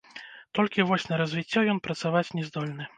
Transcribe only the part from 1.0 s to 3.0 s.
на развіццё ён працаваць не здольны.